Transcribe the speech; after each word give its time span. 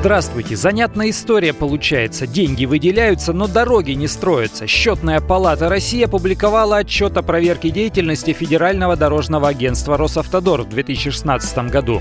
Здравствуйте. 0.00 0.56
Занятная 0.56 1.10
история 1.10 1.52
получается. 1.52 2.26
Деньги 2.26 2.64
выделяются, 2.64 3.34
но 3.34 3.46
дороги 3.46 3.90
не 3.90 4.08
строятся. 4.08 4.66
Счетная 4.66 5.20
палата 5.20 5.68
России 5.68 6.02
опубликовала 6.02 6.78
отчет 6.78 7.18
о 7.18 7.22
проверке 7.22 7.68
деятельности 7.68 8.32
Федерального 8.32 8.96
дорожного 8.96 9.48
агентства 9.48 9.98
«Росавтодор» 9.98 10.62
в 10.62 10.70
2016 10.70 11.70
году. 11.70 12.00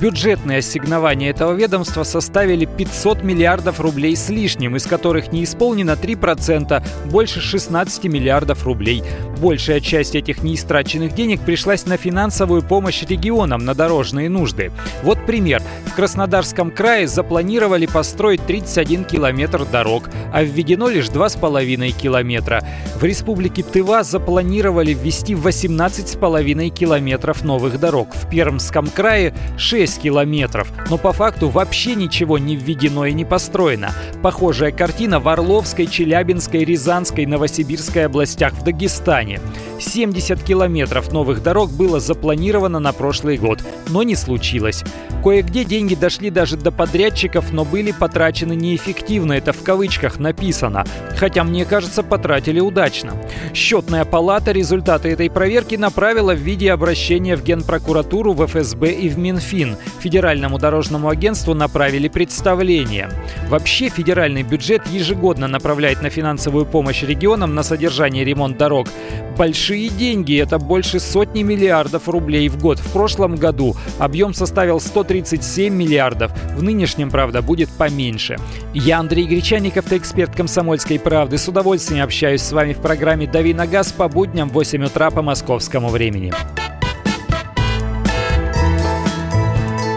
Бюджетные 0.00 0.58
ассигнования 0.58 1.30
этого 1.30 1.52
ведомства 1.52 2.04
составили 2.04 2.64
500 2.64 3.24
миллиардов 3.24 3.80
рублей 3.80 4.16
с 4.16 4.30
лишним, 4.30 4.76
из 4.76 4.86
которых 4.86 5.32
не 5.32 5.42
исполнено 5.42 5.92
3%, 5.92 6.82
больше 7.06 7.40
16 7.40 8.04
миллиардов 8.04 8.64
рублей. 8.64 9.02
Большая 9.38 9.80
часть 9.80 10.14
этих 10.14 10.44
неистраченных 10.44 11.14
денег 11.14 11.40
пришлась 11.40 11.86
на 11.86 11.96
финансовую 11.96 12.62
помощь 12.62 13.02
регионам 13.02 13.64
на 13.64 13.74
дорожные 13.74 14.28
нужды. 14.28 14.70
Вот 15.02 15.24
пример. 15.26 15.60
В 15.86 15.94
Краснодарском 15.94 16.70
крае 16.70 17.06
запланировали 17.32 17.86
построить 17.86 18.44
31 18.46 19.04
километр 19.04 19.64
дорог, 19.64 20.10
а 20.32 20.42
введено 20.42 20.88
лишь 20.88 21.06
2,5 21.06 21.90
километра. 21.92 22.62
В 22.96 23.04
Республике 23.04 23.62
Тыва 23.62 24.02
запланировали 24.02 24.92
ввести 24.92 25.34
18,5 25.34 26.68
километров 26.70 27.44
новых 27.44 27.80
дорог. 27.80 28.14
В 28.14 28.28
Пермском 28.28 28.88
крае 28.88 29.34
6 29.56 29.92
6 29.92 30.02
километров, 30.02 30.72
но 30.90 30.98
по 30.98 31.12
факту 31.12 31.48
вообще 31.48 31.94
ничего 31.94 32.38
не 32.38 32.56
введено 32.56 33.04
и 33.06 33.12
не 33.12 33.24
построено. 33.24 33.90
Похожая 34.22 34.70
картина 34.70 35.20
в 35.20 35.28
Орловской, 35.28 35.86
Челябинской, 35.86 36.64
Рязанской, 36.64 37.26
Новосибирской 37.26 38.06
областях 38.06 38.52
в 38.52 38.62
Дагестане. 38.62 39.40
70 39.82 40.42
километров 40.42 41.12
новых 41.12 41.42
дорог 41.42 41.70
было 41.70 42.00
запланировано 42.00 42.78
на 42.78 42.92
прошлый 42.92 43.36
год, 43.36 43.62
но 43.88 44.02
не 44.02 44.14
случилось. 44.14 44.84
Кое-где 45.22 45.64
деньги 45.64 45.94
дошли 45.94 46.30
даже 46.30 46.56
до 46.56 46.72
подрядчиков, 46.72 47.52
но 47.52 47.64
были 47.64 47.92
потрачены 47.92 48.54
неэффективно, 48.54 49.34
это 49.34 49.52
в 49.52 49.62
кавычках 49.62 50.18
написано. 50.18 50.84
Хотя, 51.16 51.44
мне 51.44 51.64
кажется, 51.64 52.02
потратили 52.02 52.58
удачно. 52.58 53.12
Счетная 53.54 54.04
палата 54.04 54.50
результаты 54.50 55.10
этой 55.10 55.30
проверки 55.30 55.76
направила 55.76 56.34
в 56.34 56.38
виде 56.38 56.72
обращения 56.72 57.36
в 57.36 57.44
Генпрокуратуру, 57.44 58.32
в 58.32 58.44
ФСБ 58.46 58.90
и 58.90 59.08
в 59.08 59.16
Минфин. 59.18 59.76
Федеральному 60.00 60.58
дорожному 60.58 61.08
агентству 61.08 61.54
направили 61.54 62.08
представление. 62.08 63.08
Вообще, 63.48 63.90
федеральный 63.90 64.42
бюджет 64.42 64.88
ежегодно 64.88 65.46
направляет 65.46 66.02
на 66.02 66.10
финансовую 66.10 66.66
помощь 66.66 67.04
регионам 67.04 67.54
на 67.54 67.62
содержание 67.62 68.22
и 68.22 68.26
ремонт 68.26 68.58
дорог 68.58 68.88
большие 69.32 69.88
деньги. 69.88 70.40
Это 70.40 70.58
больше 70.58 71.00
сотни 71.00 71.42
миллиардов 71.42 72.08
рублей 72.08 72.48
в 72.48 72.60
год. 72.60 72.78
В 72.78 72.92
прошлом 72.92 73.36
году 73.36 73.76
объем 73.98 74.34
составил 74.34 74.80
137 74.80 75.74
миллиардов. 75.74 76.32
В 76.56 76.62
нынешнем, 76.62 77.10
правда, 77.10 77.42
будет 77.42 77.68
поменьше. 77.70 78.36
Я 78.74 79.00
Андрей 79.00 79.26
Гречаник, 79.26 79.76
автоэксперт 79.76 80.36
«Комсомольской 80.36 80.98
правды». 80.98 81.38
С 81.38 81.48
удовольствием 81.48 82.04
общаюсь 82.04 82.42
с 82.42 82.52
вами 82.52 82.72
в 82.72 82.78
программе 82.78 83.26
«Дави 83.26 83.54
на 83.54 83.66
газ» 83.66 83.92
по 83.92 84.08
будням 84.08 84.48
в 84.48 84.52
8 84.52 84.84
утра 84.84 85.10
по 85.10 85.22
московскому 85.22 85.88
времени. 85.88 86.32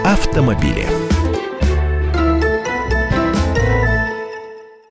Автомобили. 0.04 1.05